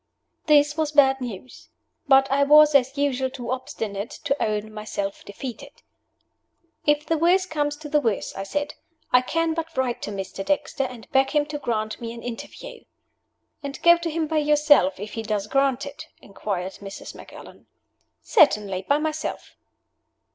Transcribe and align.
This 0.47 0.75
was 0.77 0.93
bad 0.93 1.21
news. 1.21 1.69
But 2.07 2.27
I 2.31 2.41
was, 2.41 2.73
as 2.73 2.97
usual, 2.97 3.29
too 3.29 3.51
obstinate 3.51 4.09
to 4.23 4.43
own 4.43 4.73
myself 4.73 5.23
defeated. 5.23 5.83
"If 6.87 7.05
the 7.05 7.19
worst 7.19 7.51
comes 7.51 7.75
to 7.77 7.87
the 7.87 8.01
worst," 8.01 8.35
I 8.35 8.41
said, 8.41 8.73
"I 9.13 9.21
can 9.21 9.53
but 9.53 9.77
write 9.77 10.01
to 10.01 10.09
Mr. 10.11 10.43
Dexter, 10.43 10.85
and 10.85 11.07
beg 11.11 11.29
him 11.29 11.45
to 11.45 11.59
grant 11.59 12.01
me 12.01 12.13
an 12.13 12.23
interview." 12.23 12.83
"And 13.61 13.79
go 13.83 13.95
to 13.97 14.09
him 14.09 14.25
by 14.25 14.39
yourself, 14.39 14.99
if 14.99 15.13
he 15.13 15.21
does 15.21 15.45
grant 15.45 15.85
it?" 15.85 16.07
inquired 16.19 16.73
Mrs. 16.81 17.13
Macallan. 17.13 17.67
"Certainly. 18.23 18.87
By 18.89 18.97
myself." 18.97 19.55